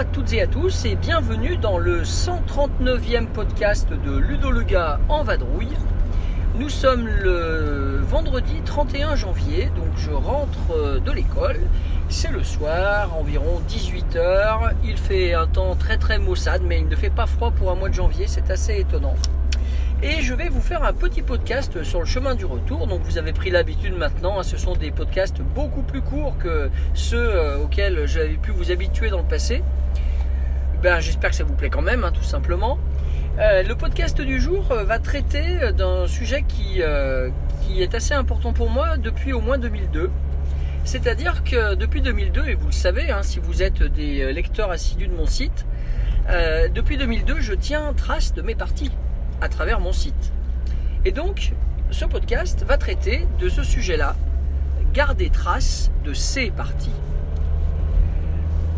à 0.00 0.04
toutes 0.04 0.32
et 0.32 0.40
à 0.40 0.46
tous 0.46 0.86
et 0.86 0.94
bienvenue 0.94 1.58
dans 1.58 1.76
le 1.76 2.04
139e 2.04 3.26
podcast 3.26 3.90
de 3.90 4.16
Ludo 4.16 4.50
le 4.50 4.62
gars 4.62 4.98
en 5.10 5.24
vadrouille. 5.24 5.76
Nous 6.56 6.68
sommes 6.68 7.06
le 7.06 8.00
vendredi 8.02 8.60
31 8.64 9.14
janvier, 9.14 9.66
donc 9.76 9.86
je 9.96 10.10
rentre 10.10 10.58
euh, 10.72 10.98
de 10.98 11.12
l'école. 11.12 11.60
C'est 12.08 12.32
le 12.32 12.42
soir, 12.42 13.16
environ 13.16 13.62
18h. 13.68 14.72
Il 14.84 14.96
fait 14.96 15.32
un 15.32 15.46
temps 15.46 15.76
très 15.76 15.96
très 15.96 16.18
maussade, 16.18 16.62
mais 16.66 16.80
il 16.80 16.88
ne 16.88 16.96
fait 16.96 17.10
pas 17.10 17.26
froid 17.26 17.52
pour 17.52 17.70
un 17.70 17.76
mois 17.76 17.88
de 17.88 17.94
janvier, 17.94 18.26
c'est 18.26 18.50
assez 18.50 18.80
étonnant. 18.80 19.14
Et 20.02 20.22
je 20.22 20.34
vais 20.34 20.48
vous 20.48 20.60
faire 20.60 20.82
un 20.82 20.92
petit 20.92 21.22
podcast 21.22 21.84
sur 21.84 22.00
le 22.00 22.06
chemin 22.06 22.34
du 22.34 22.46
retour. 22.46 22.88
Donc 22.88 23.02
vous 23.02 23.16
avez 23.16 23.32
pris 23.32 23.50
l'habitude 23.50 23.96
maintenant, 23.96 24.40
hein, 24.40 24.42
ce 24.42 24.56
sont 24.56 24.74
des 24.74 24.90
podcasts 24.90 25.40
beaucoup 25.42 25.82
plus 25.82 26.02
courts 26.02 26.36
que 26.38 26.68
ceux 26.94 27.16
euh, 27.18 27.58
auxquels 27.58 28.06
j'avais 28.06 28.36
pu 28.36 28.50
vous 28.50 28.72
habituer 28.72 29.08
dans 29.08 29.18
le 29.18 29.28
passé. 29.28 29.62
Ben, 30.82 31.00
J'espère 31.00 31.30
que 31.30 31.36
ça 31.36 31.44
vous 31.44 31.54
plaît 31.54 31.70
quand 31.70 31.82
même, 31.82 32.04
hein, 32.04 32.12
tout 32.12 32.22
simplement. 32.22 32.78
Euh, 33.38 33.62
le 33.62 33.74
podcast 33.74 34.20
du 34.20 34.40
jour 34.40 34.72
euh, 34.72 34.84
va 34.84 34.98
traiter 34.98 35.72
d'un 35.72 36.06
sujet 36.06 36.42
qui, 36.42 36.80
euh, 36.80 37.30
qui 37.62 37.82
est 37.82 37.94
assez 37.94 38.14
important 38.14 38.52
pour 38.52 38.70
moi 38.70 38.96
depuis 38.96 39.32
au 39.32 39.40
moins 39.40 39.58
2002. 39.58 40.10
C'est-à-dire 40.84 41.44
que 41.44 41.74
depuis 41.74 42.00
2002, 42.00 42.48
et 42.48 42.54
vous 42.54 42.66
le 42.66 42.72
savez, 42.72 43.10
hein, 43.10 43.22
si 43.22 43.38
vous 43.38 43.62
êtes 43.62 43.82
des 43.82 44.32
lecteurs 44.32 44.70
assidus 44.70 45.06
de 45.06 45.14
mon 45.14 45.26
site, 45.26 45.66
euh, 46.30 46.68
depuis 46.68 46.96
2002, 46.96 47.40
je 47.40 47.54
tiens 47.54 47.92
trace 47.92 48.32
de 48.34 48.42
mes 48.42 48.54
parties 48.54 48.92
à 49.40 49.48
travers 49.48 49.80
mon 49.80 49.92
site. 49.92 50.32
Et 51.04 51.12
donc, 51.12 51.52
ce 51.90 52.04
podcast 52.04 52.64
va 52.64 52.78
traiter 52.78 53.26
de 53.40 53.48
ce 53.48 53.64
sujet-là, 53.64 54.14
garder 54.92 55.30
trace 55.30 55.90
de 56.04 56.12
ces 56.12 56.50
parties. 56.50 56.92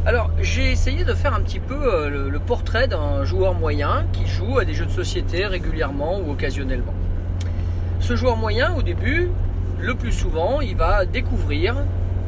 Alors, 0.04 0.32
j'ai 0.40 0.72
essayé 0.72 1.04
de 1.04 1.14
faire 1.14 1.32
un 1.32 1.40
petit 1.40 1.60
peu 1.60 1.76
euh, 1.76 2.28
le, 2.28 2.38
portrait 2.40 2.88
d'un 2.88 3.24
joueur 3.24 3.54
moyen 3.54 4.04
qui 4.12 4.26
joue 4.26 4.58
à 4.58 4.64
des 4.64 4.74
jeux 4.74 4.86
de 4.86 4.90
société 4.90 5.46
régulièrement 5.46 6.18
ou 6.18 6.32
occasionnellement. 6.32 6.92
Ce 8.00 8.16
joueur 8.16 8.36
moyen, 8.36 8.74
au 8.74 8.82
début, 8.82 9.30
le 9.78 9.94
plus 9.94 10.10
souvent, 10.10 10.60
il 10.60 10.74
va 10.74 11.06
découvrir 11.06 11.76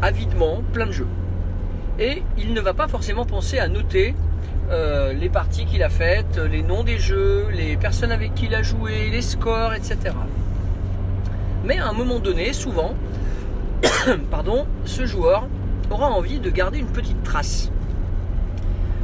avidement 0.02 0.62
plein 0.72 0.86
de 0.86 0.92
jeux. 0.92 1.08
Et 1.98 2.22
il 2.38 2.54
ne 2.54 2.60
va 2.60 2.74
pas 2.74 2.86
forcément 2.86 3.26
penser 3.26 3.58
à 3.58 3.66
noter 3.66 4.14
euh, 4.70 5.12
les 5.12 5.28
parties 5.28 5.66
qu'il 5.66 5.82
a 5.82 5.88
faites, 5.88 6.38
les 6.38 6.62
noms 6.62 6.84
des 6.84 6.98
jeux, 6.98 7.48
les 7.52 7.76
personnes 7.76 8.12
avec 8.12 8.36
qui 8.36 8.46
il 8.46 8.54
a 8.54 8.62
joué, 8.62 9.10
les 9.10 9.22
scores, 9.22 9.74
etc. 9.74 10.14
Mais 11.64 11.78
à 11.78 11.88
un 11.88 11.92
moment 11.92 12.20
donné, 12.20 12.52
souvent, 12.52 12.94
pardon, 14.30 14.64
ce 14.84 15.06
joueur 15.06 15.48
aura 15.90 16.10
envie 16.10 16.40
de 16.40 16.50
garder 16.50 16.78
une 16.78 16.90
petite 16.90 17.22
trace. 17.22 17.70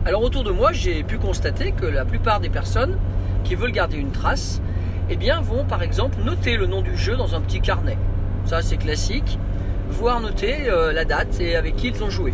Alors 0.06 0.22
autour 0.22 0.44
de 0.44 0.50
moi, 0.50 0.72
j'ai 0.72 1.02
pu 1.02 1.18
constater 1.18 1.72
que 1.72 1.84
la 1.84 2.04
plupart 2.04 2.40
des 2.40 2.48
personnes 2.48 2.96
qui 3.44 3.54
veulent 3.54 3.72
garder 3.72 3.98
une 3.98 4.12
trace, 4.12 4.60
eh 5.10 5.16
bien, 5.16 5.40
vont 5.40 5.64
par 5.64 5.82
exemple 5.82 6.18
noter 6.24 6.56
le 6.56 6.66
nom 6.66 6.82
du 6.82 6.96
jeu 6.96 7.16
dans 7.16 7.34
un 7.34 7.40
petit 7.40 7.60
carnet. 7.60 7.98
Ça, 8.44 8.62
c'est 8.62 8.76
classique. 8.76 9.38
Voire 9.90 10.20
noter 10.20 10.68
euh, 10.68 10.92
la 10.92 11.04
date 11.04 11.40
et 11.40 11.56
avec 11.56 11.76
qui 11.76 11.88
ils 11.88 12.02
ont 12.02 12.10
joué. 12.10 12.32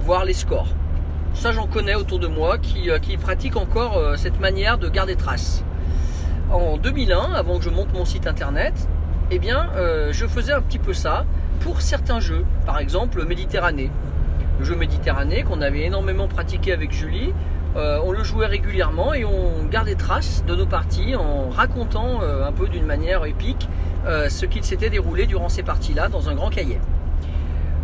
Voir 0.00 0.24
les 0.24 0.32
scores. 0.32 0.68
Ça, 1.34 1.52
j'en 1.52 1.66
connais 1.66 1.94
autour 1.94 2.18
de 2.18 2.26
moi 2.26 2.58
qui, 2.58 2.90
euh, 2.90 2.98
pratiquent 3.20 3.56
encore 3.56 3.96
euh, 3.96 4.16
cette 4.16 4.40
manière 4.40 4.78
de 4.78 4.88
garder 4.88 5.14
trace. 5.14 5.62
En 6.50 6.78
2001, 6.78 7.34
avant 7.34 7.58
que 7.58 7.64
je 7.64 7.70
monte 7.70 7.92
mon 7.92 8.04
site 8.04 8.26
internet, 8.26 8.74
eh 9.30 9.38
bien, 9.38 9.68
je 10.10 10.26
faisais 10.26 10.52
un 10.52 10.60
petit 10.60 10.80
peu 10.80 10.92
ça 10.92 11.24
pour 11.60 11.80
certains 11.80 12.20
jeux. 12.20 12.44
Par 12.66 12.78
exemple, 12.78 13.24
Méditerranée. 13.24 13.90
Le 14.58 14.64
jeu 14.64 14.74
Méditerranée 14.74 15.42
qu'on 15.42 15.60
avait 15.60 15.82
énormément 15.82 16.26
pratiqué 16.26 16.72
avec 16.72 16.92
Julie. 16.92 17.32
Euh, 17.76 18.00
on 18.04 18.10
le 18.10 18.24
jouait 18.24 18.46
régulièrement 18.46 19.14
et 19.14 19.24
on 19.24 19.64
gardait 19.70 19.94
trace 19.94 20.44
de 20.46 20.56
nos 20.56 20.66
parties 20.66 21.14
en 21.14 21.50
racontant 21.50 22.20
euh, 22.22 22.44
un 22.44 22.50
peu 22.50 22.66
d'une 22.66 22.84
manière 22.84 23.24
épique 23.24 23.68
euh, 24.06 24.28
ce 24.28 24.44
qu'il 24.44 24.64
s'était 24.64 24.90
déroulé 24.90 25.26
durant 25.26 25.48
ces 25.48 25.62
parties-là 25.62 26.08
dans 26.08 26.28
un 26.28 26.34
grand 26.34 26.50
cahier. 26.50 26.80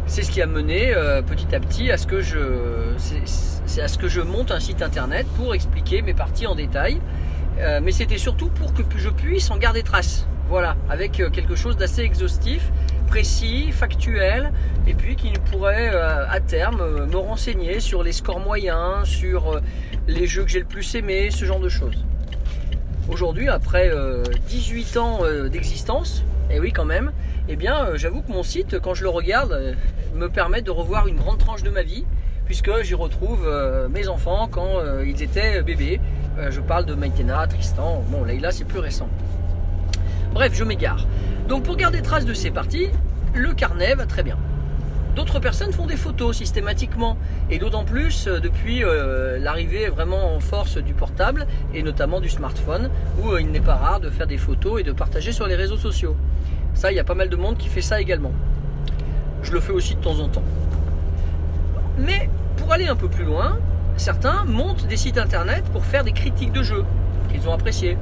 C'est 0.07 0.23
ce 0.23 0.31
qui 0.31 0.43
a 0.43 0.47
mené 0.47 0.95
petit 1.27 1.53
à 1.53 1.59
petit 1.59 1.91
à 1.91 1.99
ce 1.99 2.07
que 2.07 2.21
je, 2.21 2.39
à 3.81 3.89
ce 3.89 3.99
que 3.99 4.07
je 4.07 4.21
monte 4.21 4.53
un 4.53 4.61
site 4.61 4.81
internet 4.81 5.27
pour 5.37 5.53
expliquer 5.53 6.01
mes 6.01 6.15
parties 6.15 6.47
en 6.47 6.55
détail. 6.55 7.01
Mais 7.83 7.91
c'était 7.91 8.17
surtout 8.17 8.49
pour 8.49 8.73
que 8.73 8.85
je 8.97 9.09
puisse 9.09 9.51
en 9.51 9.57
garder 9.57 9.83
trace. 9.83 10.29
Voilà, 10.49 10.77
avec 10.89 11.11
quelque 11.11 11.57
chose 11.57 11.77
d'assez 11.77 12.03
exhaustif, 12.03 12.71
précis, 13.07 13.73
factuel, 13.73 14.53
et 14.87 14.95
puis 14.95 15.17
qui 15.17 15.33
pourrait 15.51 15.91
euh, 15.93 16.29
à 16.29 16.41
terme 16.41 16.81
euh, 16.81 17.07
me 17.07 17.17
renseigner 17.17 17.81
sur 17.81 18.03
les 18.03 18.13
scores 18.13 18.41
moyens, 18.41 19.07
sur 19.07 19.57
euh, 19.57 19.61
les 20.07 20.27
jeux 20.27 20.45
que 20.45 20.51
j'ai 20.51 20.59
le 20.59 20.67
plus 20.67 20.95
aimé, 20.95 21.31
ce 21.31 21.45
genre 21.45 21.61
de 21.61 21.69
choses. 21.69 22.05
Aujourd'hui, 23.09 23.49
après 23.49 23.89
euh, 23.89 24.23
18 24.49 24.97
ans 24.97 25.21
d'existence, 25.51 26.25
et 26.51 26.61
oui 26.61 26.73
quand 26.73 26.85
même, 26.85 27.13
eh 27.49 27.57
bien 27.57 27.95
j'avoue 27.95 28.23
que 28.23 28.33
mon 28.33 28.43
site, 28.43 28.79
quand 28.81 28.95
je 28.95 29.05
le 29.05 29.09
regarde, 29.09 29.77
me 30.15 30.29
permet 30.29 30.61
de 30.61 30.71
revoir 30.71 31.07
une 31.07 31.17
grande 31.17 31.39
tranche 31.39 31.63
de 31.63 31.71
ma 31.71 31.83
vie, 31.83 32.05
puisque 32.47 32.83
j'y 32.83 32.95
retrouve 32.95 33.49
mes 33.91 34.09
enfants 34.09 34.49
quand 34.51 34.81
ils 35.05 35.23
étaient 35.23 35.63
bébés. 35.63 36.01
Je 36.51 36.61
parle 36.61 36.85
de 36.85 36.95
Maïtena, 36.95 37.47
Tristan, 37.47 38.05
bon 38.09 38.25
Leïla 38.25 38.51
c'est 38.51 38.65
plus 38.65 38.81
récent. 38.81 39.09
Bref, 40.37 40.53
je 40.53 40.65
m'égare. 40.65 41.07
Donc 41.49 41.63
pour 41.63 41.77
garder 41.77 42.03
trace 42.03 42.27
de 42.27 42.35
ces 42.35 42.51
parties, 42.51 42.89
le 43.33 43.55
carnet 43.55 43.95
va 43.95 44.05
très 44.05 44.23
bien. 44.23 44.37
D'autres 45.15 45.41
personnes 45.41 45.73
font 45.73 45.87
des 45.87 45.97
photos 45.97 46.37
systématiquement, 46.37 47.17
et 47.49 47.59
d'autant 47.59 47.85
plus 47.85 48.27
euh, 48.27 48.39
depuis 48.39 48.85
euh, 48.85 49.39
l'arrivée 49.39 49.89
vraiment 49.89 50.35
en 50.35 50.41
force 50.41 50.77
du 50.77 50.93
portable, 50.93 51.47
et 51.73 51.83
notamment 51.83 52.21
du 52.21 52.29
smartphone, 52.29 52.91
où 53.19 53.31
euh, 53.31 53.41
il 53.41 53.51
n'est 53.51 53.63
pas 53.63 53.77
rare 53.77 53.99
de 53.99 54.11
faire 54.11 54.27
des 54.27 54.37
photos 54.37 54.79
et 54.79 54.83
de 54.83 54.93
partager 54.93 55.33
sur 55.33 55.47
les 55.47 55.55
réseaux 55.55 55.79
sociaux. 55.79 56.15
Ça, 56.75 56.93
il 56.93 56.97
y 56.97 57.01
a 57.01 57.05
pas 57.05 57.15
mal 57.15 57.31
de 57.31 57.37
monde 57.37 57.57
qui 57.57 57.69
fait 57.69 57.81
ça 57.81 57.99
également. 57.99 58.33
Je 59.43 59.53
le 59.53 59.61
fais 59.61 59.73
aussi 59.73 59.95
de 59.95 60.03
temps 60.03 60.21
en 60.21 60.29
temps. 60.29 60.45
Mais 61.97 62.29
pour 62.59 62.75
aller 62.75 62.89
un 62.89 62.97
peu 62.97 63.09
plus 63.09 63.25
loin, 63.25 63.57
certains 63.97 64.45
montent 64.45 64.87
des 64.87 64.99
sites 64.99 65.17
internet 65.17 65.65
pour 65.73 65.87
faire 65.87 66.05
des 66.05 66.13
critiques 66.13 66.53
de 66.53 66.63
jeux 66.63 66.85
qu'ils 67.33 67.49
ont 67.49 67.55
appréciés. 67.55 67.97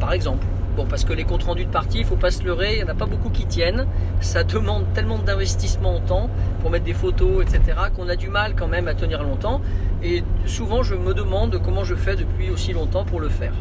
Par 0.00 0.14
exemple. 0.14 0.46
Bon, 0.76 0.84
parce 0.84 1.04
que 1.04 1.14
les 1.14 1.24
comptes 1.24 1.44
rendus 1.44 1.64
de 1.64 1.70
partie, 1.70 2.00
il 2.00 2.04
faut 2.04 2.16
pas 2.16 2.30
se 2.30 2.44
leurrer, 2.44 2.74
il 2.74 2.76
n'y 2.78 2.84
en 2.84 2.88
a 2.88 2.94
pas 2.94 3.06
beaucoup 3.06 3.30
qui 3.30 3.46
tiennent. 3.46 3.86
Ça 4.20 4.44
demande 4.44 4.84
tellement 4.92 5.18
d'investissement 5.18 5.96
en 5.96 6.00
temps 6.00 6.28
pour 6.60 6.70
mettre 6.70 6.84
des 6.84 6.92
photos, 6.92 7.42
etc., 7.42 7.78
qu'on 7.96 8.10
a 8.10 8.16
du 8.16 8.28
mal 8.28 8.54
quand 8.54 8.68
même 8.68 8.86
à 8.86 8.94
tenir 8.94 9.22
longtemps. 9.22 9.62
Et 10.02 10.22
souvent, 10.44 10.82
je 10.82 10.94
me 10.94 11.14
demande 11.14 11.62
comment 11.64 11.82
je 11.82 11.94
fais 11.94 12.14
depuis 12.14 12.50
aussi 12.50 12.74
longtemps 12.74 13.06
pour 13.06 13.20
le 13.20 13.30
faire. 13.30 13.54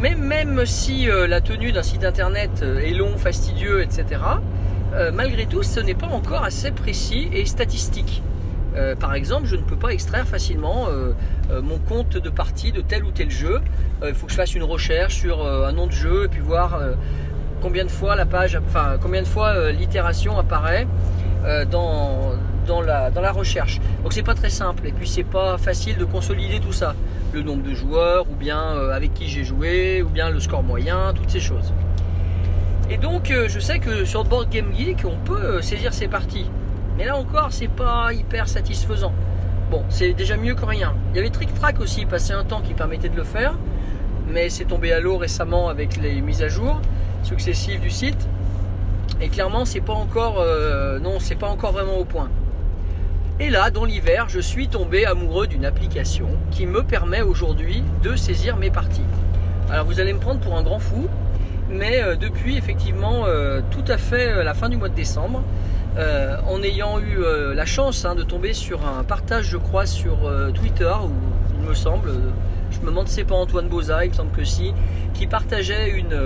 Mais 0.00 0.14
même 0.14 0.64
si 0.64 1.10
euh, 1.10 1.26
la 1.26 1.42
tenue 1.42 1.70
d'un 1.70 1.82
site 1.82 2.04
internet 2.04 2.60
euh, 2.62 2.78
est 2.78 2.94
long, 2.94 3.16
fastidieux, 3.18 3.82
etc., 3.82 4.06
euh, 4.94 5.10
malgré 5.12 5.44
tout, 5.44 5.62
ce 5.62 5.80
n'est 5.80 5.94
pas 5.94 6.06
encore 6.06 6.44
assez 6.44 6.70
précis 6.70 7.28
et 7.32 7.44
statistique. 7.44 8.22
Euh, 8.76 8.96
par 8.96 9.14
exemple, 9.14 9.46
je 9.46 9.56
ne 9.56 9.62
peux 9.62 9.76
pas 9.76 9.90
extraire 9.90 10.26
facilement 10.26 10.86
euh, 10.88 11.12
euh, 11.50 11.62
mon 11.62 11.78
compte 11.78 12.16
de 12.16 12.30
partie 12.30 12.72
de 12.72 12.80
tel 12.80 13.04
ou 13.04 13.10
tel 13.10 13.30
jeu. 13.30 13.60
Il 14.06 14.14
faut 14.14 14.26
que 14.26 14.32
je 14.32 14.36
fasse 14.36 14.54
une 14.54 14.64
recherche 14.64 15.14
sur 15.14 15.46
un 15.46 15.72
nom 15.72 15.86
de 15.86 15.92
jeu 15.92 16.24
et 16.24 16.28
puis 16.28 16.40
voir 16.40 16.78
combien 17.62 17.84
de 17.84 17.90
fois 17.90 18.16
la 18.16 18.26
page, 18.26 18.58
enfin 18.66 18.96
combien 19.00 19.22
de 19.22 19.26
fois 19.26 19.72
l'itération 19.72 20.38
apparaît 20.38 20.86
dans, 21.70 22.32
la, 22.84 23.10
dans 23.10 23.22
la 23.22 23.32
recherche. 23.32 23.80
Donc 24.02 24.12
c'est 24.12 24.22
pas 24.22 24.34
très 24.34 24.50
simple 24.50 24.86
et 24.86 24.92
puis 24.92 25.08
c'est 25.08 25.24
pas 25.24 25.56
facile 25.56 25.96
de 25.96 26.04
consolider 26.04 26.60
tout 26.60 26.72
ça. 26.72 26.94
Le 27.32 27.42
nombre 27.42 27.62
de 27.62 27.72
joueurs 27.72 28.26
ou 28.30 28.34
bien 28.34 28.76
avec 28.92 29.14
qui 29.14 29.26
j'ai 29.28 29.44
joué 29.44 30.02
ou 30.02 30.10
bien 30.10 30.28
le 30.28 30.38
score 30.38 30.62
moyen, 30.62 31.14
toutes 31.14 31.30
ces 31.30 31.40
choses. 31.40 31.72
Et 32.90 32.98
donc 32.98 33.32
je 33.32 33.58
sais 33.58 33.78
que 33.78 34.04
sur 34.04 34.24
Board 34.24 34.50
Game 34.50 34.74
Geek 34.76 35.06
on 35.06 35.16
peut 35.24 35.62
saisir 35.62 35.94
ces 35.94 36.08
parties. 36.08 36.50
Mais 36.96 37.04
là 37.04 37.16
encore 37.16 37.48
c'est 37.50 37.68
pas 37.68 38.12
hyper 38.12 38.48
satisfaisant. 38.48 39.12
Bon, 39.70 39.82
c'est 39.88 40.12
déjà 40.12 40.36
mieux 40.36 40.54
que 40.54 40.64
rien. 40.64 40.94
Il 41.10 41.16
y 41.16 41.18
avait 41.18 41.30
Trick 41.30 41.52
Track 41.54 41.80
aussi, 41.80 42.04
passé 42.04 42.32
un 42.32 42.44
temps 42.44 42.60
qui 42.60 42.74
permettait 42.74 43.08
de 43.08 43.16
le 43.16 43.24
faire, 43.24 43.54
mais 44.28 44.50
c'est 44.50 44.66
tombé 44.66 44.92
à 44.92 45.00
l'eau 45.00 45.16
récemment 45.16 45.68
avec 45.68 45.96
les 45.96 46.20
mises 46.20 46.42
à 46.42 46.48
jour 46.48 46.80
successives 47.22 47.80
du 47.80 47.90
site. 47.90 48.28
Et 49.20 49.28
clairement, 49.28 49.64
c'est 49.64 49.80
pas 49.80 49.94
encore, 49.94 50.36
euh, 50.38 50.98
non, 50.98 51.18
c'est 51.18 51.34
pas 51.34 51.48
encore 51.48 51.72
vraiment 51.72 51.96
au 51.96 52.04
point. 52.04 52.28
Et 53.40 53.50
là, 53.50 53.70
dans 53.70 53.84
l'hiver, 53.84 54.26
je 54.28 54.38
suis 54.38 54.68
tombé 54.68 55.06
amoureux 55.06 55.46
d'une 55.46 55.64
application 55.64 56.28
qui 56.50 56.66
me 56.66 56.82
permet 56.82 57.22
aujourd'hui 57.22 57.82
de 58.02 58.14
saisir 58.16 58.56
mes 58.56 58.70
parties. 58.70 59.02
Alors 59.70 59.86
vous 59.86 59.98
allez 59.98 60.12
me 60.12 60.20
prendre 60.20 60.40
pour 60.40 60.56
un 60.56 60.62
grand 60.62 60.78
fou, 60.78 61.08
mais 61.70 62.02
euh, 62.02 62.16
depuis 62.16 62.56
effectivement 62.56 63.24
euh, 63.26 63.60
tout 63.70 63.90
à 63.90 63.96
fait 63.96 64.44
la 64.44 64.54
fin 64.54 64.68
du 64.68 64.76
mois 64.76 64.88
de 64.88 64.94
décembre, 64.94 65.42
euh, 65.96 66.36
en 66.48 66.62
ayant 66.62 66.98
eu 66.98 67.18
euh, 67.18 67.54
la 67.54 67.66
chance 67.66 68.04
hein, 68.04 68.14
de 68.14 68.24
tomber 68.24 68.52
sur 68.52 68.86
un 68.86 69.04
partage, 69.04 69.46
je 69.46 69.56
crois, 69.56 69.86
sur 69.86 70.26
euh, 70.26 70.50
Twitter, 70.50 70.92
où 71.04 71.12
il 71.60 71.68
me 71.68 71.74
semble, 71.74 72.10
je 72.72 72.80
me 72.80 72.86
demande 72.86 73.06
si 73.06 73.14
c'est 73.14 73.24
pas 73.24 73.36
Antoine 73.36 73.68
Boza, 73.68 74.04
il 74.04 74.10
me 74.10 74.14
semble 74.14 74.32
que 74.32 74.44
si, 74.44 74.72
qui 75.14 75.26
partageait 75.28 75.90
une, 75.90 76.18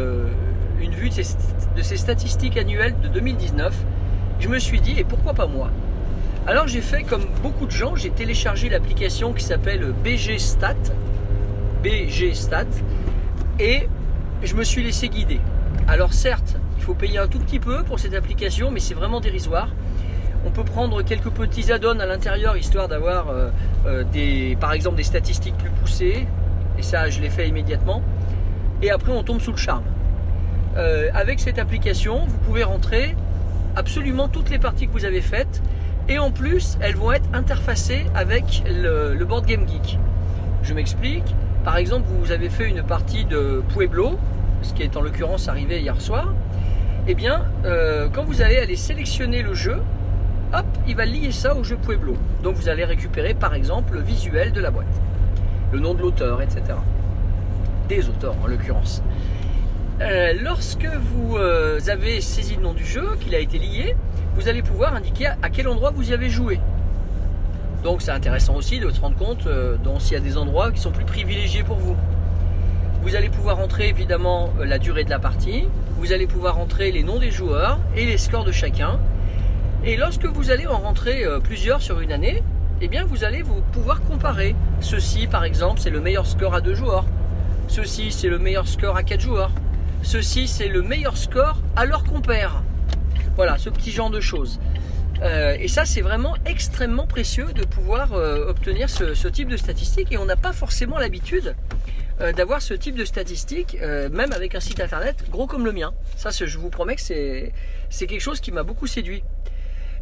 une 0.81 0.93
vue 0.93 1.11
de 1.11 1.15
ses, 1.15 1.37
de 1.77 1.83
ses 1.83 1.97
statistiques 1.99 2.57
annuelles 2.57 2.95
de 3.03 3.09
2019. 3.09 3.75
Je 4.41 4.49
me 4.49 4.59
suis 4.59 4.81
dit, 4.81 4.95
et 4.99 5.05
pourquoi 5.05 5.35
pas 5.35 5.47
moi? 5.47 5.71
Alors 6.47 6.67
j'ai 6.67 6.81
fait 6.81 7.03
comme 7.03 7.27
beaucoup 7.43 7.67
de 7.67 7.71
gens, 7.71 7.95
j'ai 7.95 8.09
téléchargé 8.09 8.71
l'application 8.71 9.35
qui 9.35 9.45
s'appelle 9.45 9.93
BG 10.03 10.39
Stat, 10.39 10.77
BG 11.83 12.33
Stat, 12.33 12.65
et 13.61 13.87
je 14.43 14.55
me 14.55 14.65
suis 14.65 14.83
laissé 14.83 15.11
guider. 15.11 15.41
Alors 15.87 16.15
certes, 16.15 16.57
faut 16.89 16.95
payer 16.95 17.19
un 17.19 17.29
tout 17.29 17.39
petit 17.39 17.59
peu 17.59 17.83
pour 17.83 18.01
cette 18.01 18.15
application, 18.15 18.71
mais 18.71 18.81
c'est 18.81 18.95
vraiment 18.95 19.21
dérisoire. 19.21 19.69
On 20.47 20.51
peut 20.51 20.65
prendre 20.65 21.03
quelques 21.03 21.29
petits 21.29 21.71
add-ons 21.71 22.01
à 22.01 22.07
l'intérieur 22.07 22.57
histoire 22.57 22.89
d'avoir 22.89 23.29
euh, 23.29 23.51
euh, 23.87 24.05
des, 24.05 24.57
par 24.59 24.73
exemple 24.73 24.97
des 24.97 25.03
statistiques 25.03 25.59
plus 25.59 25.69
poussées. 25.69 26.27
Et 26.79 26.83
ça, 26.83 27.11
je 27.11 27.21
l'ai 27.21 27.29
fait 27.29 27.47
immédiatement. 27.47 28.03
Et 28.81 28.91
après, 28.91 29.13
on 29.13 29.23
tombe 29.23 29.43
sous 29.43 29.51
le 29.51 29.59
charme. 29.59 29.85
Euh, 30.79 31.11
avec 31.13 31.41
cette 31.41 31.59
application, 31.59 32.25
vous 32.27 32.39
pouvez 32.39 32.65
rentrer 32.65 33.15
absolument 33.77 34.29
toutes 34.29 34.49
les 34.49 34.59
parties 34.59 34.87
que 34.87 34.93
vous 34.93 35.05
avez 35.05 35.21
faites. 35.21 35.61
Et 36.09 36.19
en 36.19 36.31
plus, 36.31 36.79
elles 36.81 36.97
vont 36.97 37.13
être 37.13 37.29
interfacées 37.35 38.07
avec 38.15 38.63
le, 38.67 39.15
le 39.15 39.25
Board 39.27 39.45
Game 39.45 39.69
Geek. 39.69 39.99
Je 40.63 40.73
m'explique. 40.73 41.35
Par 41.65 41.77
exemple, 41.77 42.07
vous 42.09 42.33
avez 42.33 42.49
fait 42.49 42.67
une 42.67 42.83
partie 42.83 43.27
de 43.27 43.63
Pueblo, 43.75 44.19
ce 44.63 44.73
qui 44.73 44.85
est 44.85 44.97
en 44.97 45.03
l'occurrence 45.03 45.49
arrivé 45.49 45.83
hier 45.83 46.01
soir. 46.01 46.33
Eh 47.11 47.15
bien, 47.15 47.47
euh, 47.65 48.11
quand 48.13 48.23
vous 48.23 48.43
allez 48.43 48.59
aller 48.59 48.77
sélectionner 48.77 49.41
le 49.41 49.55
jeu, 49.55 49.79
hop, 50.53 50.67
il 50.87 50.95
va 50.95 51.07
lier 51.07 51.33
ça 51.33 51.57
au 51.57 51.65
jeu 51.65 51.79
Pueblo. 51.79 52.19
Donc 52.43 52.57
vous 52.57 52.69
allez 52.69 52.85
récupérer 52.85 53.33
par 53.33 53.55
exemple 53.55 53.95
le 53.95 54.03
visuel 54.03 54.53
de 54.53 54.61
la 54.61 54.71
boîte, 54.71 54.87
le 55.73 55.81
nom 55.81 55.95
de 55.95 56.03
l'auteur, 56.03 56.43
etc. 56.43 56.61
Des 57.89 58.07
auteurs 58.11 58.35
en 58.45 58.47
l'occurrence. 58.47 59.03
Euh, 60.03 60.35
lorsque 60.43 60.85
vous 60.85 61.39
euh, 61.39 61.81
avez 61.89 62.21
saisi 62.21 62.57
le 62.57 62.63
nom 62.63 62.75
du 62.75 62.85
jeu, 62.85 63.17
qu'il 63.21 63.35
a 63.35 63.39
été 63.39 63.59
lié, 63.59 63.97
vous 64.35 64.47
allez 64.49 64.63
pouvoir 64.63 64.95
indiquer 64.95 65.29
à 65.41 65.49
quel 65.49 65.67
endroit 65.67 65.91
vous 65.91 66.11
y 66.11 66.13
avez 66.13 66.29
joué. 66.29 66.61
Donc 67.83 68.03
c'est 68.03 68.11
intéressant 68.11 68.55
aussi 68.55 68.81
de 68.81 68.91
se 68.91 69.01
rendre 69.01 69.17
compte 69.17 69.47
euh, 69.47 69.79
s'il 69.99 70.13
y 70.13 70.17
a 70.17 70.21
des 70.21 70.37
endroits 70.37 70.71
qui 70.73 70.81
sont 70.81 70.91
plus 70.91 71.07
privilégiés 71.07 71.63
pour 71.63 71.77
vous. 71.77 71.97
Vous 73.01 73.15
allez 73.15 73.29
pouvoir 73.29 73.61
entrer 73.61 73.89
évidemment 73.89 74.53
euh, 74.59 74.65
la 74.65 74.79
durée 74.79 75.05
de 75.05 75.11
la 75.11 75.21
partie, 75.21 75.69
vous 75.99 76.13
allez 76.13 76.27
pouvoir 76.27 76.59
entrer 76.59 76.91
les 76.91 77.05
noms 77.05 77.21
des 77.21 77.31
joueurs 77.31 77.79
et 77.97 78.05
les 78.05 78.19
scores 78.19 78.45
de 78.45 78.51
chacun. 78.51 78.99
Et 79.85 79.97
lorsque 79.97 80.25
vous 80.25 80.51
allez 80.51 80.67
en 80.67 80.79
rentrer 80.79 81.25
euh, 81.25 81.39
plusieurs 81.39 81.81
sur 81.81 82.01
une 82.01 82.11
année, 82.11 82.43
eh 82.81 82.89
bien 82.89 83.05
vous 83.05 83.23
allez 83.23 83.43
vous 83.43 83.63
pouvoir 83.73 84.03
comparer. 84.03 84.57
Ceci 84.81 85.29
par 85.29 85.45
exemple 85.45 85.79
c'est 85.81 85.91
le 85.91 86.01
meilleur 86.01 86.27
score 86.27 86.55
à 86.55 86.61
deux 86.61 86.75
joueurs. 86.75 87.07
Ceci 87.69 88.11
c'est 88.11 88.29
le 88.29 88.39
meilleur 88.39 88.67
score 88.67 88.97
à 88.97 89.05
quatre 89.05 89.21
joueurs. 89.21 89.53
Ceci 90.03 90.49
c'est 90.49 90.69
le 90.69 90.83
meilleur 90.83 91.17
score 91.17 91.59
à 91.77 91.87
leur 91.87 92.03
compère. 92.03 92.65
Voilà, 93.37 93.59
ce 93.59 93.71
petit 93.71 93.93
genre 93.93 94.11
de 94.11 94.21
choses. 94.21 94.59
Euh, 95.23 95.57
et 95.59 95.69
ça, 95.69 95.85
c'est 95.85 96.01
vraiment 96.01 96.35
extrêmement 96.47 97.07
précieux 97.07 97.47
de 97.55 97.65
pouvoir 97.65 98.13
obtenir 98.13 98.89
ce, 98.91 99.29
type 99.29 99.49
de 99.49 99.57
statistiques. 99.57 100.09
Et 100.11 100.19
on 100.19 100.25
n'a 100.25 100.37
pas 100.37 100.53
forcément 100.53 100.99
l'habitude 100.99 101.55
euh, 102.21 102.33
d'avoir 102.33 102.61
ce 102.61 102.75
type 102.75 102.97
de 102.97 103.05
statistiques, 103.05 103.79
euh, 103.81 104.09
même 104.09 104.33
avec 104.33 104.57
un 104.57 104.61
site 104.61 104.81
internet 104.81 105.31
gros 105.31 105.47
comme 105.47 105.65
le 105.65 105.71
mien. 105.71 105.95
Ça, 106.17 106.31
je 106.31 106.59
vous 106.59 106.69
promets 106.69 106.97
que 106.97 107.01
c'est 107.01 107.53
quelque 108.07 108.21
chose 108.21 108.41
qui 108.41 108.51
m'a 108.51 108.65
beaucoup 108.65 108.89
séduit. 108.89 109.23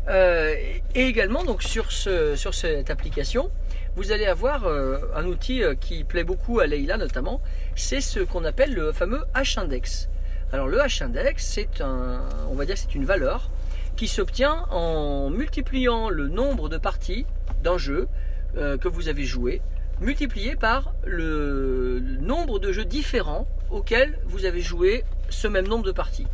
Euh, 0.09 0.55
et 0.95 1.07
également, 1.07 1.45
donc 1.45 1.63
sur, 1.63 1.93
ce, 1.93 2.35
sur 2.35 2.55
cette 2.55 2.89
application, 2.89 3.51
vous 3.97 4.13
allez 4.13 4.25
avoir 4.25 4.67
un 4.67 5.27
outil 5.27 5.63
qui 5.81 6.05
plaît 6.05 6.25
beaucoup 6.25 6.61
à 6.61 6.67
Leïla 6.67 6.97
notamment. 6.97 7.43
C'est 7.75 8.01
ce 8.01 8.21
qu'on 8.21 8.45
appelle 8.45 8.73
le 8.73 8.93
fameux 8.93 9.25
H-index. 9.35 10.09
Alors 10.53 10.69
le 10.69 10.79
H-index, 10.79 11.35
c'est 11.39 11.81
un, 11.83 12.23
on 12.51 12.55
va 12.55 12.65
dire, 12.65 12.79
c'est 12.79 12.95
une 12.95 13.05
valeur 13.05 13.51
qui 13.97 14.09
s'obtient 14.09 14.67
en 14.71 15.29
multipliant 15.31 16.09
le 16.09 16.29
nombre 16.29 16.69
de 16.69 16.79
parties 16.79 17.27
d'un 17.63 17.79
jeu 17.79 18.09
que 18.55 18.89
vous 18.89 19.09
avez 19.09 19.25
joué, 19.25 19.61
multiplié 20.01 20.57
par 20.57 20.95
le, 21.05 22.01
nombre 22.21 22.59
de 22.59 22.73
jeux 22.73 22.85
différents 22.85 23.47
auxquels 23.71 24.19
vous 24.27 24.45
avez 24.45 24.61
joué 24.61 25.05
ce 25.31 25.49
même 25.49 25.67
nombre 25.67 25.85
de 25.85 25.93
parties. 25.93 26.27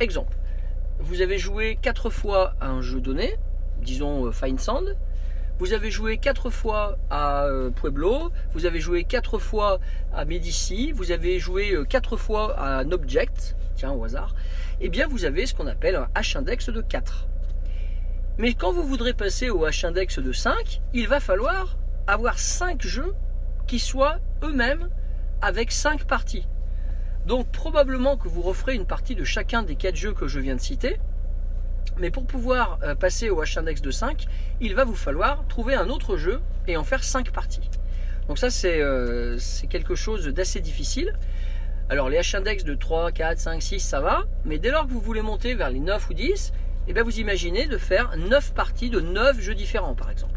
Exemple, 0.00 0.36
vous 1.00 1.20
avez 1.20 1.38
joué 1.38 1.78
4 1.80 2.10
fois 2.10 2.54
à 2.60 2.68
un 2.68 2.82
jeu 2.82 3.00
donné, 3.00 3.36
disons 3.80 4.26
euh, 4.26 4.32
Fine 4.32 4.58
Sand, 4.58 4.96
vous 5.58 5.72
avez 5.72 5.90
joué 5.90 6.18
4 6.18 6.50
fois 6.50 6.98
à 7.10 7.44
euh, 7.44 7.70
Pueblo, 7.70 8.30
vous 8.52 8.66
avez 8.66 8.80
joué 8.80 9.04
4 9.04 9.38
fois 9.38 9.78
à 10.12 10.24
Medici, 10.24 10.92
vous 10.92 11.12
avez 11.12 11.38
joué 11.38 11.76
4 11.88 12.16
fois 12.16 12.58
à 12.58 12.78
un 12.80 12.92
Object, 12.92 13.56
tiens 13.74 13.92
au 13.92 14.04
hasard, 14.04 14.34
eh 14.80 14.88
bien 14.88 15.06
vous 15.06 15.24
avez 15.24 15.46
ce 15.46 15.54
qu'on 15.54 15.66
appelle 15.66 15.96
un 15.96 16.08
H-index 16.14 16.70
de 16.70 16.80
4. 16.80 17.26
Mais 18.38 18.54
quand 18.54 18.72
vous 18.72 18.84
voudrez 18.84 19.12
passer 19.12 19.50
au 19.50 19.66
H-index 19.66 20.20
de 20.20 20.32
5, 20.32 20.80
il 20.94 21.06
va 21.06 21.20
falloir 21.20 21.76
avoir 22.12 22.38
5 22.38 22.82
jeux 22.82 23.14
qui 23.66 23.78
soient 23.78 24.18
eux-mêmes 24.42 24.88
avec 25.40 25.72
5 25.72 26.04
parties. 26.04 26.46
Donc 27.26 27.50
probablement 27.50 28.16
que 28.16 28.28
vous 28.28 28.42
referez 28.42 28.74
une 28.74 28.86
partie 28.86 29.14
de 29.14 29.24
chacun 29.24 29.62
des 29.62 29.76
4 29.76 29.96
jeux 29.96 30.12
que 30.12 30.28
je 30.28 30.38
viens 30.40 30.56
de 30.56 30.60
citer. 30.60 30.98
Mais 31.98 32.10
pour 32.10 32.26
pouvoir 32.26 32.78
euh, 32.82 32.94
passer 32.94 33.30
au 33.30 33.42
H-index 33.42 33.80
de 33.80 33.90
5, 33.90 34.26
il 34.60 34.74
va 34.74 34.84
vous 34.84 34.94
falloir 34.94 35.46
trouver 35.48 35.74
un 35.74 35.88
autre 35.88 36.16
jeu 36.16 36.40
et 36.66 36.76
en 36.76 36.84
faire 36.84 37.02
5 37.02 37.30
parties. 37.30 37.70
Donc 38.28 38.38
ça 38.38 38.50
c'est 38.50 38.80
euh, 38.80 39.38
quelque 39.70 39.94
chose 39.94 40.26
d'assez 40.28 40.60
difficile. 40.60 41.12
Alors 41.88 42.08
les 42.08 42.18
H-index 42.18 42.64
de 42.64 42.74
3, 42.74 43.12
4, 43.12 43.38
5, 43.38 43.62
6, 43.62 43.80
ça 43.80 44.00
va. 44.00 44.24
Mais 44.44 44.58
dès 44.58 44.70
lors 44.70 44.86
que 44.86 44.92
vous 44.92 45.00
voulez 45.00 45.22
monter 45.22 45.54
vers 45.54 45.70
les 45.70 45.80
9 45.80 46.10
ou 46.10 46.14
10, 46.14 46.52
eh 46.88 46.92
bien 46.92 47.02
vous 47.02 47.20
imaginez 47.20 47.66
de 47.66 47.78
faire 47.78 48.16
9 48.16 48.52
parties 48.54 48.90
de 48.90 49.00
9 49.00 49.40
jeux 49.40 49.54
différents 49.54 49.94
par 49.94 50.10
exemple. 50.10 50.31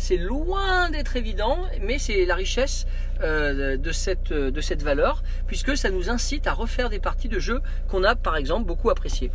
C'est 0.00 0.16
loin 0.16 0.88
d'être 0.88 1.16
évident, 1.16 1.58
mais 1.82 1.98
c'est 1.98 2.24
la 2.24 2.34
richesse 2.34 2.86
euh, 3.22 3.76
de, 3.76 3.92
cette, 3.92 4.32
de 4.32 4.60
cette 4.62 4.82
valeur, 4.82 5.22
puisque 5.46 5.76
ça 5.76 5.90
nous 5.90 6.08
incite 6.08 6.46
à 6.46 6.54
refaire 6.54 6.88
des 6.88 6.98
parties 6.98 7.28
de 7.28 7.38
jeux 7.38 7.60
qu'on 7.86 8.02
a 8.02 8.16
par 8.16 8.36
exemple 8.36 8.66
beaucoup 8.66 8.88
appréciées. 8.88 9.30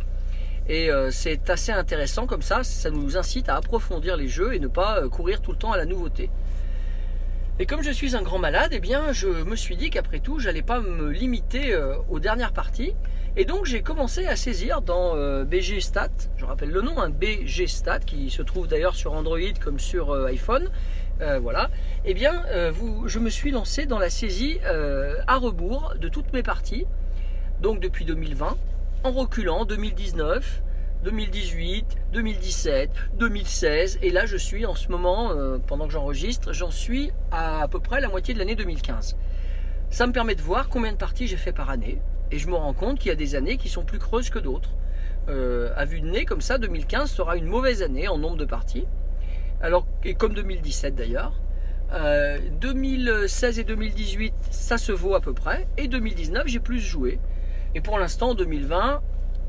Et 0.68 0.90
euh, 0.90 1.12
c'est 1.12 1.48
assez 1.50 1.70
intéressant 1.70 2.26
comme 2.26 2.42
ça, 2.42 2.64
ça 2.64 2.90
nous 2.90 3.16
incite 3.16 3.48
à 3.48 3.54
approfondir 3.54 4.16
les 4.16 4.26
jeux 4.26 4.54
et 4.54 4.58
ne 4.58 4.66
pas 4.66 4.98
euh, 4.98 5.08
courir 5.08 5.40
tout 5.40 5.52
le 5.52 5.56
temps 5.56 5.70
à 5.70 5.76
la 5.76 5.84
nouveauté. 5.84 6.30
Et 7.58 7.64
comme 7.64 7.82
je 7.82 7.90
suis 7.90 8.14
un 8.14 8.20
grand 8.20 8.38
malade, 8.38 8.72
eh 8.72 8.80
bien, 8.80 9.12
je 9.12 9.28
me 9.28 9.56
suis 9.56 9.76
dit 9.76 9.88
qu'après 9.88 10.18
tout, 10.20 10.38
j'allais 10.38 10.60
pas 10.60 10.80
me 10.80 11.08
limiter 11.08 11.72
euh, 11.72 11.94
aux 12.10 12.20
dernières 12.20 12.52
parties. 12.52 12.92
Et 13.34 13.46
donc, 13.46 13.64
j'ai 13.64 13.80
commencé 13.80 14.26
à 14.26 14.36
saisir 14.36 14.82
dans 14.82 15.16
euh, 15.16 15.44
BG 15.44 15.80
je 16.36 16.44
rappelle 16.44 16.70
le 16.70 16.82
nom, 16.82 16.98
un 16.98 17.06
hein, 17.06 17.10
BG 17.10 17.66
qui 18.04 18.28
se 18.28 18.42
trouve 18.42 18.68
d'ailleurs 18.68 18.94
sur 18.94 19.14
Android 19.14 19.38
comme 19.64 19.78
sur 19.78 20.10
euh, 20.10 20.26
iPhone. 20.26 20.68
voilà. 21.40 21.70
Eh 22.04 22.12
bien, 22.12 22.44
vous, 22.72 23.08
je 23.08 23.18
me 23.18 23.30
suis 23.30 23.50
lancé 23.50 23.86
dans 23.86 23.98
la 23.98 24.10
saisie 24.10 24.58
à 25.26 25.36
rebours 25.38 25.94
de 25.98 26.08
toutes 26.08 26.30
mes 26.34 26.42
parties. 26.42 26.84
Donc, 27.62 27.80
depuis 27.80 28.04
2020, 28.04 28.58
en 29.02 29.12
reculant 29.12 29.64
2019, 29.64 30.62
2018, 31.06 31.86
2017, 32.14 32.90
2016 33.14 34.00
et 34.02 34.10
là 34.10 34.26
je 34.26 34.36
suis 34.36 34.66
en 34.66 34.74
ce 34.74 34.88
moment, 34.88 35.30
euh, 35.30 35.56
pendant 35.64 35.86
que 35.86 35.92
j'enregistre, 35.92 36.52
j'en 36.52 36.72
suis 36.72 37.12
à 37.30 37.62
à 37.62 37.68
peu 37.68 37.78
près 37.78 38.00
la 38.00 38.08
moitié 38.08 38.34
de 38.34 38.40
l'année 38.40 38.56
2015. 38.56 39.16
Ça 39.88 40.08
me 40.08 40.12
permet 40.12 40.34
de 40.34 40.42
voir 40.42 40.68
combien 40.68 40.90
de 40.90 40.96
parties 40.96 41.28
j'ai 41.28 41.36
fait 41.36 41.52
par 41.52 41.70
année 41.70 42.00
et 42.32 42.38
je 42.38 42.48
me 42.48 42.56
rends 42.56 42.72
compte 42.72 42.98
qu'il 42.98 43.10
y 43.10 43.12
a 43.12 43.14
des 43.14 43.36
années 43.36 43.56
qui 43.56 43.68
sont 43.68 43.84
plus 43.84 44.00
creuses 44.00 44.30
que 44.30 44.40
d'autres. 44.40 44.70
Euh, 45.28 45.72
à 45.76 45.84
vue 45.84 46.00
de 46.00 46.08
nez 46.10 46.24
comme 46.24 46.40
ça, 46.40 46.58
2015 46.58 47.08
sera 47.08 47.36
une 47.36 47.46
mauvaise 47.46 47.84
année 47.84 48.08
en 48.08 48.18
nombre 48.18 48.36
de 48.36 48.44
parties, 48.44 48.88
alors 49.60 49.86
et 50.02 50.14
comme 50.14 50.34
2017 50.34 50.96
d'ailleurs. 50.96 51.34
Euh, 51.92 52.40
2016 52.60 53.60
et 53.60 53.64
2018, 53.64 54.34
ça 54.50 54.76
se 54.76 54.90
vaut 54.90 55.14
à 55.14 55.20
peu 55.20 55.34
près, 55.34 55.68
et 55.76 55.86
2019 55.86 56.48
j'ai 56.48 56.58
plus 56.58 56.80
joué. 56.80 57.20
Et 57.76 57.80
pour 57.80 57.96
l'instant, 57.96 58.30
en 58.30 58.34
2020, 58.34 59.02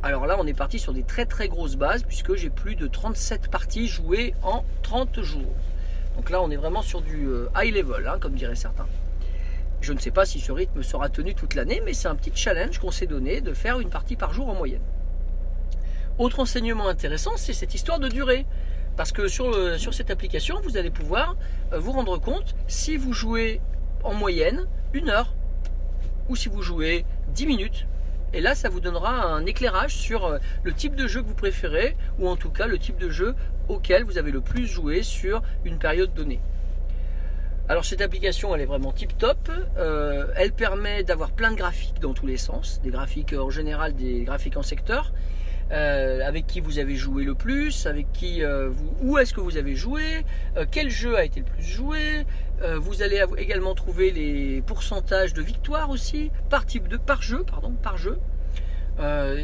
alors 0.04 0.28
là, 0.28 0.38
on 0.40 0.46
est 0.46 0.54
parti 0.54 0.78
sur 0.78 0.94
des 0.94 1.04
très 1.04 1.26
très 1.26 1.48
grosses 1.48 1.76
bases 1.76 2.04
puisque 2.04 2.36
j'ai 2.36 2.50
plus 2.50 2.76
de 2.76 2.88
37 2.88 3.50
parties 3.50 3.88
jouées 3.88 4.36
en 4.44 4.64
30 4.84 5.22
jours. 5.22 5.56
Donc 6.16 6.30
là, 6.30 6.42
on 6.42 6.52
est 6.52 6.56
vraiment 6.56 6.82
sur 6.82 7.02
du 7.02 7.26
euh, 7.26 7.50
high 7.56 7.74
level, 7.74 8.08
hein, 8.08 8.18
comme 8.20 8.34
diraient 8.34 8.56
certains. 8.56 8.88
Je 9.82 9.94
ne 9.94 10.00
sais 10.00 10.12
pas 10.12 10.26
si 10.26 10.40
ce 10.40 10.52
rythme 10.52 10.84
sera 10.84 11.10
tenu 11.10 11.36
toute 11.36 11.56
l'année, 11.56 11.82
mais 11.84 11.94
c'est 11.94 12.08
un 12.08 12.16
petit 12.16 12.32
challenge 12.34 12.80
qu'on 12.80 12.92
s'est 12.92 13.06
donné 13.06 13.42
de 13.42 13.54
faire 13.54 13.80
une 13.80 13.90
partie 13.90 14.16
par 14.16 14.34
jour 14.34 14.50
en 14.50 14.56
moyenne. 14.56 14.82
Autre 16.18 16.40
enseignement 16.40 16.88
intéressant, 16.88 17.32
c'est 17.36 17.54
cette 17.54 17.76
histoire 17.76 18.00
de 18.00 18.08
durée. 18.08 18.46
Parce 18.96 19.12
que 19.12 19.28
sur, 19.28 19.52
le, 19.52 19.78
sur 19.78 19.94
cette 19.94 20.10
application, 20.10 20.60
vous 20.64 20.78
allez 20.78 20.90
pouvoir 20.90 21.36
euh, 21.72 21.80
vous 21.80 21.92
rendre 21.92 22.20
compte 22.20 22.56
si 22.68 22.98
vous 22.98 23.14
jouez 23.14 23.62
en 24.04 24.14
moyenne 24.14 24.68
une 24.94 25.10
heure 25.10 25.34
ou 26.30 26.36
si 26.36 26.50
vous 26.50 26.64
jouez 26.64 27.06
10 27.36 27.46
minutes 27.46 27.86
Et 28.34 28.42
là, 28.42 28.56
ça 28.56 28.70
vous 28.70 28.80
donnera 28.80 29.24
un 29.26 29.46
éclairage 29.46 29.96
sur 29.96 30.26
euh, 30.26 30.38
le 30.64 30.74
type 30.74 30.96
de 30.96 31.08
jeu 31.08 31.22
que 31.22 31.28
vous 31.28 31.34
préférez, 31.34 31.96
ou 32.20 32.28
en 32.28 32.36
tout 32.36 32.50
cas 32.50 32.68
le 32.68 32.78
type 32.78 32.98
de 32.98 33.10
jeu 33.10 33.36
auquel 33.70 34.04
vous 34.04 34.18
avez 34.18 34.32
le 34.32 34.42
plus 34.42 34.68
joué 34.68 35.02
sur 35.04 35.42
une 35.64 35.78
période 35.78 36.14
donnée. 36.14 36.42
Alors 37.70 37.84
cette 37.84 38.02
application, 38.02 38.56
elle 38.56 38.62
est 38.62 38.66
vraiment 38.66 38.94
tip 38.94 39.18
top. 39.18 39.52
Euh, 39.78 40.28
elle 40.38 40.54
permet 40.54 41.04
d'avoir 41.04 41.32
plein 41.32 41.52
de 41.52 41.58
graphiques 41.58 42.00
dans 42.00 42.14
tous 42.14 42.26
les 42.26 42.38
sens, 42.38 42.82
des 42.82 42.92
graphiques 42.92 43.34
en 43.34 43.50
général, 43.50 43.94
des 43.94 44.24
graphiques 44.24 44.56
en 44.56 44.64
secteur, 44.64 45.12
euh, 45.72 46.22
avec 46.26 46.48
qui 46.48 46.60
vous 46.60 46.80
avez 46.80 46.96
joué 46.96 47.24
le 47.24 47.36
plus, 47.36 47.86
avec 47.86 48.12
qui 48.14 48.44
euh, 48.44 48.70
où 49.02 49.18
est-ce 49.18 49.34
que 49.34 49.42
vous 49.42 49.58
avez 49.58 49.76
joué, 49.76 50.26
quel 50.72 50.90
jeu 50.90 51.18
a 51.18 51.26
été 51.26 51.40
le 51.40 51.46
plus 51.46 51.64
joué. 51.64 52.26
vous 52.78 53.02
allez 53.02 53.24
également 53.38 53.76
trouver 53.76 54.12
les 54.12 54.62
pourcentages 54.62 55.34
de 55.34 55.42
victoire 55.42 55.90
aussi 55.90 56.32
par 56.50 56.66
type 56.66 56.88
de 56.88 56.98
par 56.98 57.22
jeu, 57.22 57.44
pardon, 57.44 57.72
par 57.72 57.98
jeu. 57.98 58.18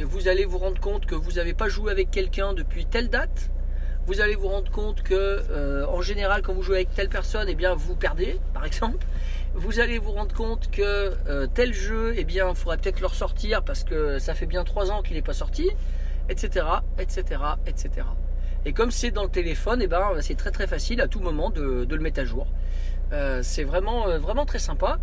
vous 0.03 0.27
allez 0.27 0.45
vous 0.45 0.57
rendre 0.57 0.79
compte 0.79 1.05
que 1.05 1.15
vous 1.15 1.33
n'avez 1.33 1.53
pas 1.53 1.69
joué 1.69 1.91
avec 1.91 2.09
quelqu'un 2.09 2.53
depuis 2.53 2.85
telle 2.85 3.09
date 3.09 3.51
vous 4.05 4.19
allez 4.19 4.35
vous 4.35 4.49
rendre 4.49 4.69
compte 4.69 5.01
que 5.01 5.13
euh, 5.49 5.85
en 5.87 6.01
général 6.01 6.41
quand 6.41 6.53
vous 6.53 6.61
jouez 6.61 6.77
avec 6.77 6.93
telle 6.93 7.09
personne 7.09 7.47
eh 7.47 7.55
bien 7.55 7.73
vous 7.73 7.95
perdez 7.95 8.39
par 8.53 8.65
exemple 8.65 9.05
vous 9.53 9.79
allez 9.79 9.97
vous 9.97 10.11
rendre 10.11 10.35
compte 10.35 10.69
que 10.71 11.13
euh, 11.27 11.47
tel 11.53 11.73
jeu 11.73 12.13
eh 12.17 12.25
bien 12.25 12.49
il 12.49 12.55
faudrait 12.55 12.77
peut-être 12.77 12.99
le 12.99 13.07
ressortir 13.07 13.63
parce 13.63 13.83
que 13.83 14.19
ça 14.19 14.33
fait 14.33 14.45
bien 14.45 14.63
trois 14.63 14.91
ans 14.91 15.01
qu'il 15.01 15.15
n'est 15.15 15.21
pas 15.21 15.33
sorti 15.33 15.69
etc 16.29 16.65
etc 16.97 17.41
etc 17.65 18.07
et 18.65 18.73
comme 18.73 18.91
c'est 18.91 19.11
dans 19.11 19.23
le 19.23 19.29
téléphone 19.29 19.81
eh 19.81 19.87
ben 19.87 20.13
c'est 20.21 20.35
très 20.35 20.51
très 20.51 20.67
facile 20.67 21.01
à 21.01 21.07
tout 21.07 21.19
moment 21.19 21.49
de, 21.49 21.85
le 21.89 21.99
mettre 21.99 22.21
à 22.21 22.25
jour 22.25 22.47
euh, 23.11 23.41
c'est 23.43 23.63
vraiment 23.63 24.17
vraiment 24.17 24.45
très 24.45 24.59
sympa 24.59 24.99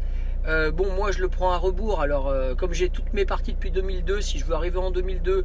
bon 0.73 0.93
moi 0.95 1.13
je 1.13 1.21
le 1.21 1.29
prends 1.29 1.53
à 1.53 1.59
rebours 1.59 2.01
alors 2.01 2.35
comme 2.57 2.73
j'ai 2.73 2.89
toutes 2.89 3.13
mes 3.13 3.27
parties 3.27 3.53
depuis 3.53 3.71
2002 3.71 4.23
si 4.23 4.39
je 4.39 4.47
veux 4.47 4.55
arriver 4.55 4.79
en 4.79 4.91
2002 4.91 5.45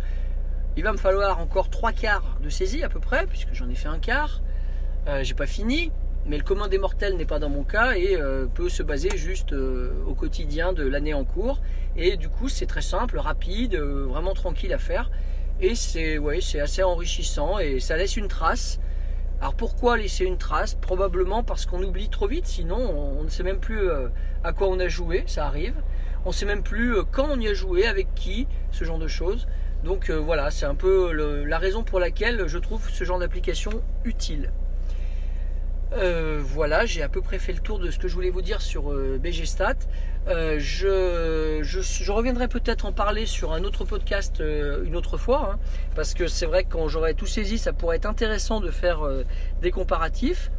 il 0.77 0.83
va 0.83 0.91
me 0.91 0.97
falloir 0.97 1.39
encore 1.39 1.69
trois 1.69 1.93
quarts 1.93 2.37
de 2.41 2.49
saisie 2.49 2.83
à 2.83 2.89
peu 2.89 2.99
près, 2.99 3.25
puisque 3.27 3.53
j'en 3.53 3.69
ai 3.69 3.75
fait 3.75 3.87
un 3.87 3.99
quart. 3.99 4.41
Euh, 5.07 5.23
j'ai 5.23 5.33
pas 5.33 5.45
fini, 5.45 5.91
mais 6.25 6.37
le 6.37 6.43
commun 6.43 6.67
des 6.67 6.77
mortels 6.77 7.15
n'est 7.15 7.25
pas 7.25 7.39
dans 7.39 7.49
mon 7.49 7.63
cas 7.63 7.93
et 7.95 8.17
euh, 8.17 8.45
peut 8.47 8.67
se 8.67 8.83
baser 8.83 9.15
juste 9.15 9.53
euh, 9.53 9.93
au 10.05 10.15
quotidien 10.15 10.73
de 10.73 10.83
l'année 10.83 11.13
en 11.13 11.23
cours. 11.23 11.61
Et 11.95 12.17
du 12.17 12.27
coup, 12.27 12.49
c'est 12.49 12.65
très 12.65 12.81
simple, 12.81 13.17
rapide, 13.19 13.75
vraiment 13.75 14.33
tranquille 14.33 14.73
à 14.73 14.77
faire. 14.77 15.09
Et 15.61 15.73
c'est 15.75 16.19
assez 16.59 16.83
enrichissant 16.83 17.59
et 17.59 17.79
ça 17.79 17.97
laisse 17.97 18.17
une 18.17 18.27
trace. 18.27 18.79
Alors 19.41 19.55
pourquoi 19.55 19.97
laisser 19.97 20.25
une 20.25 20.37
trace? 20.37 20.75
Probablement 20.75 21.43
parce 21.43 21.65
qu'on 21.65 21.81
oublie 21.83 22.09
trop 22.09 22.27
vite, 22.27 22.45
sinon 22.45 22.77
on, 22.77 23.23
ne 23.23 23.29
sait 23.29 23.43
même 23.43 23.59
plus 23.59 23.89
à 24.43 24.53
quoi 24.53 24.67
on 24.67 24.79
a 24.79 24.87
joué, 24.87 25.23
ça 25.27 25.45
arrive. 25.45 25.75
On 26.25 26.29
ne 26.29 26.33
sait 26.33 26.45
même 26.45 26.63
plus 26.63 26.95
quand 27.11 27.27
on 27.29 27.39
y 27.39 27.47
a 27.47 27.53
joué, 27.53 27.85
avec 27.85 28.13
qui, 28.15 28.47
ce 28.71 28.83
genre 28.83 28.97
de 28.97 29.07
choses. 29.07 29.47
Donc 29.83 30.09
euh, 30.09 30.17
voilà, 30.17 30.49
c'est 30.49 30.65
un 30.65 30.73
peu 30.73 31.11
la 31.45 31.59
raison 31.59 31.83
pour 31.83 31.99
laquelle 31.99 32.47
je 32.47 32.57
trouve 32.57 32.89
ce 32.89 33.03
genre 33.03 33.19
d'application 33.19 33.83
utile. 34.03 34.51
Euh, 35.93 36.41
voilà, 36.43 36.85
j'ai 36.85 37.03
à 37.03 37.09
peu 37.09 37.21
près 37.21 37.39
fait 37.39 37.53
le 37.53 37.59
tour 37.59 37.79
de 37.79 37.91
ce 37.91 37.99
que 37.99 38.07
je 38.07 38.13
voulais 38.15 38.29
vous 38.29 38.41
dire 38.41 38.61
sur 38.61 38.91
euh, 38.91 39.19
BGStat. 39.21 39.75
je, 40.27 42.11
reviendrai 42.11 42.47
peut-être 42.47 42.85
en 42.85 42.91
parler 42.91 43.25
sur 43.25 43.53
un 43.53 43.63
autre 43.63 43.85
podcast 43.85 44.41
une 44.83 44.95
autre 44.95 45.17
fois, 45.17 45.51
hein, 45.53 45.59
parce 45.95 46.13
que 46.13 46.27
c'est 46.27 46.45
vrai 46.45 46.63
que 46.63 46.73
quand 46.73 46.87
j'aurai 46.87 47.13
tout 47.13 47.27
saisi, 47.27 47.57
ça 47.57 47.73
pourrait 47.73 47.97
être 47.97 48.05
intéressant 48.05 48.59
de 48.59 48.71
faire 48.71 49.07
des 49.61 49.71
comparatifs. 49.71 50.51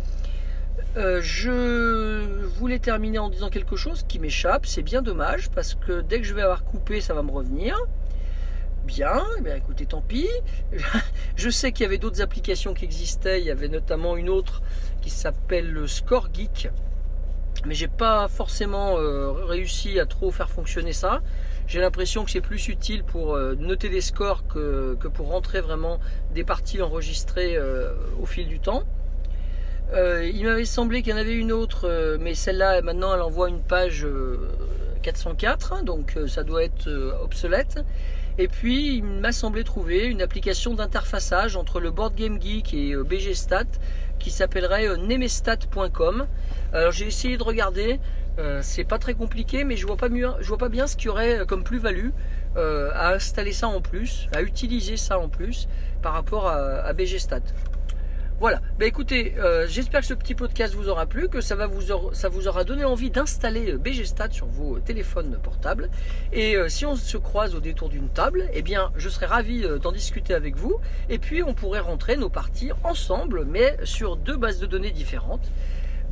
je 0.96 2.46
voulais 2.58 2.78
terminer 2.78 3.18
en 3.18 3.28
disant 3.28 3.50
quelque 3.50 3.76
chose 3.76 4.04
qui 4.06 4.18
m'échappe, 4.18 4.66
c'est 4.66 4.82
bien 4.82 5.02
dommage, 5.02 5.50
parce 5.50 5.74
que 5.74 6.00
dès 6.00 6.20
que 6.20 6.26
je 6.26 6.34
vais 6.34 6.42
avoir 6.42 6.64
coupé, 6.64 7.00
ça 7.00 7.14
va 7.14 7.22
me 7.22 7.32
revenir. 7.32 7.76
Bien, 8.86 9.24
eh 9.36 9.40
bien 9.40 9.56
écoutez, 9.56 9.84
tant 9.84 10.00
pis. 10.00 10.28
Je 11.36 11.50
sais 11.50 11.72
qu'il 11.72 11.82
y 11.82 11.86
avait 11.86 11.98
d'autres 11.98 12.22
applications 12.22 12.72
qui 12.72 12.84
existaient. 12.84 13.40
Il 13.40 13.46
y 13.46 13.50
avait 13.50 13.66
notamment 13.66 14.16
une 14.16 14.28
autre 14.28 14.62
qui 15.02 15.10
s'appelle 15.10 15.72
le 15.72 15.88
Score 15.88 16.28
Geek. 16.32 16.68
Mais 17.66 17.74
j'ai 17.74 17.88
pas 17.88 18.28
forcément 18.28 18.96
euh, 18.96 19.32
réussi 19.32 19.98
à 19.98 20.06
trop 20.06 20.30
faire 20.30 20.48
fonctionner 20.48 20.92
ça. 20.92 21.20
J'ai 21.66 21.80
l'impression 21.80 22.24
que 22.24 22.30
c'est 22.30 22.40
plus 22.40 22.68
utile 22.68 23.02
pour 23.02 23.34
euh, 23.34 23.56
noter 23.56 23.88
des 23.88 24.00
scores 24.00 24.46
que, 24.46 24.94
pour 24.94 25.28
rentrer 25.30 25.60
vraiment 25.60 25.98
des 26.32 26.44
parties 26.44 26.80
enregistrées 26.80 27.56
euh, 27.56 27.92
au 28.20 28.26
fil 28.26 28.46
du 28.46 28.60
temps. 28.60 28.84
il 29.94 30.44
m'avait 30.44 30.64
semblé 30.64 31.02
qu'il 31.02 31.10
y 31.10 31.14
en 31.14 31.18
avait 31.18 31.34
une 31.34 31.50
autre, 31.50 32.18
mais 32.20 32.34
celle-là 32.34 32.82
maintenant 32.82 33.14
elle 33.14 33.22
envoie 33.22 33.48
une 33.48 33.62
page 33.62 34.06
404, 35.02 35.82
donc 35.82 36.18
ça 36.28 36.44
doit 36.44 36.62
être 36.62 36.88
obsolète. 37.22 37.84
Et 38.38 38.48
puis, 38.48 38.96
il 38.96 39.04
m'a 39.04 39.32
semblé 39.32 39.64
trouver 39.64 40.04
une 40.04 40.20
application 40.20 40.74
d'interfaçage 40.74 41.56
entre 41.56 41.80
le 41.80 41.90
Board 41.90 42.14
Game 42.14 42.40
Geek 42.40 42.74
et 42.74 42.92
euh, 42.92 43.02
BGStat 43.02 43.64
qui 44.18 44.30
s'appellerait 44.30 44.86
euh, 44.86 44.96
nemestat.com. 44.96 46.26
Alors, 46.72 46.92
j'ai 46.92 47.06
essayé 47.06 47.38
de 47.38 47.42
regarder. 47.42 47.98
Euh, 48.38 48.60
c'est 48.62 48.84
pas 48.84 48.98
très 48.98 49.14
compliqué, 49.14 49.64
mais 49.64 49.76
je 49.76 49.86
vois 49.86 49.96
pas 49.96 50.08
vois 50.08 50.58
pas 50.58 50.68
bien 50.68 50.86
ce 50.86 50.96
qu'il 50.96 51.06
y 51.06 51.08
aurait 51.08 51.46
comme 51.46 51.64
plus-value 51.64 52.10
à 52.56 53.12
installer 53.12 53.52
ça 53.52 53.68
en 53.68 53.82
plus, 53.82 54.28
à 54.32 54.40
utiliser 54.40 54.96
ça 54.96 55.18
en 55.18 55.28
plus 55.28 55.68
par 56.00 56.14
rapport 56.14 56.48
à 56.48 56.90
BGStat. 56.94 57.42
Voilà. 58.38 58.60
Bah 58.78 58.84
écoutez, 58.84 59.34
euh, 59.38 59.66
j'espère 59.66 60.02
que 60.02 60.06
ce 60.06 60.12
petit 60.12 60.34
podcast 60.34 60.74
vous 60.74 60.90
aura 60.90 61.06
plu, 61.06 61.30
que 61.30 61.40
ça, 61.40 61.56
va 61.56 61.66
vous, 61.66 61.80
ça 62.12 62.28
vous 62.28 62.48
aura 62.48 62.64
donné 62.64 62.84
envie 62.84 63.08
d'installer 63.08 63.72
euh, 63.72 63.78
BGStat 63.78 64.30
sur 64.30 64.46
vos 64.46 64.78
téléphones 64.78 65.38
portables. 65.42 65.88
Et 66.34 66.54
euh, 66.54 66.68
si 66.68 66.84
on 66.84 66.96
se 66.96 67.16
croise 67.16 67.54
au 67.54 67.60
détour 67.60 67.88
d'une 67.88 68.10
table, 68.10 68.50
eh 68.52 68.60
bien, 68.60 68.92
je 68.96 69.08
serais 69.08 69.24
ravi 69.24 69.64
d'en 69.80 69.90
discuter 69.90 70.34
avec 70.34 70.56
vous. 70.56 70.76
Et 71.08 71.18
puis, 71.18 71.42
on 71.42 71.54
pourrait 71.54 71.80
rentrer 71.80 72.18
nos 72.18 72.28
parties 72.28 72.72
ensemble, 72.84 73.46
mais 73.46 73.78
sur 73.84 74.16
deux 74.16 74.36
bases 74.36 74.58
de 74.58 74.66
données 74.66 74.90
différentes 74.90 75.50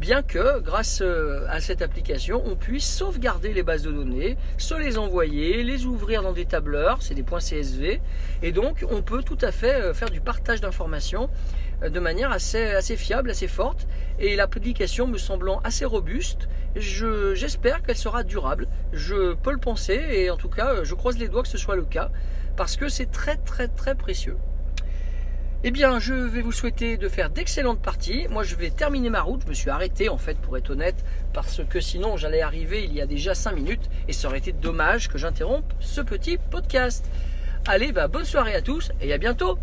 bien 0.04 0.20
que 0.20 0.60
grâce 0.60 1.02
à 1.48 1.60
cette 1.60 1.80
application, 1.80 2.42
on 2.44 2.56
puisse 2.56 2.84
sauvegarder 2.84 3.54
les 3.54 3.62
bases 3.62 3.84
de 3.84 3.90
données, 3.90 4.36
se 4.58 4.74
les 4.74 4.98
envoyer, 4.98 5.62
les 5.62 5.86
ouvrir 5.86 6.22
dans 6.22 6.34
des 6.34 6.44
tableurs, 6.44 7.00
c'est 7.00 7.14
des 7.14 7.22
points 7.22 7.38
CSV, 7.38 8.02
et 8.42 8.52
donc 8.52 8.84
on 8.90 9.00
peut 9.00 9.22
tout 9.22 9.38
à 9.40 9.50
fait 9.50 9.94
faire 9.94 10.10
du 10.10 10.20
partage 10.20 10.60
d'informations 10.60 11.30
de 11.82 12.00
manière 12.00 12.32
assez, 12.32 12.66
assez 12.66 12.98
fiable, 12.98 13.30
assez 13.30 13.48
forte, 13.48 13.88
et 14.18 14.36
l'application 14.36 15.06
me 15.06 15.16
semblant 15.16 15.60
assez 15.64 15.86
robuste, 15.86 16.50
j'espère 16.76 17.82
qu'elle 17.82 17.96
sera 17.96 18.24
durable. 18.24 18.68
Je 18.92 19.32
peux 19.32 19.52
le 19.52 19.58
penser, 19.58 20.04
et 20.10 20.28
en 20.28 20.36
tout 20.36 20.50
cas, 20.50 20.84
je 20.84 20.94
croise 20.94 21.16
les 21.16 21.28
doigts 21.28 21.44
que 21.44 21.48
ce 21.48 21.56
soit 21.56 21.76
le 21.76 21.84
cas, 21.86 22.10
parce 22.58 22.76
que 22.76 22.90
c'est 22.90 23.10
très 23.10 23.36
très 23.36 23.68
très 23.68 23.94
précieux. 23.94 24.36
Eh 25.66 25.70
bien, 25.70 25.98
je 25.98 26.12
vais 26.12 26.42
vous 26.42 26.52
souhaiter 26.52 26.98
de 26.98 27.08
faire 27.08 27.30
d'excellentes 27.30 27.80
parties. 27.80 28.26
Moi, 28.28 28.42
je 28.42 28.54
vais 28.54 28.68
terminer 28.68 29.08
ma 29.08 29.22
route. 29.22 29.40
Je 29.44 29.48
me 29.48 29.54
suis 29.54 29.70
arrêté, 29.70 30.10
en 30.10 30.18
fait, 30.18 30.36
pour 30.36 30.58
être 30.58 30.68
honnête, 30.68 31.02
parce 31.32 31.62
que 31.64 31.80
sinon, 31.80 32.18
j'allais 32.18 32.42
arriver 32.42 32.84
il 32.84 32.92
y 32.92 33.00
a 33.00 33.06
déjà 33.06 33.34
5 33.34 33.52
minutes 33.52 33.88
et 34.06 34.12
ça 34.12 34.28
aurait 34.28 34.36
été 34.36 34.52
dommage 34.52 35.08
que 35.08 35.16
j'interrompe 35.16 35.72
ce 35.80 36.02
petit 36.02 36.36
podcast. 36.36 37.06
Allez, 37.66 37.92
bah, 37.92 38.08
bonne 38.08 38.26
soirée 38.26 38.54
à 38.54 38.60
tous 38.60 38.92
et 39.00 39.14
à 39.14 39.16
bientôt. 39.16 39.58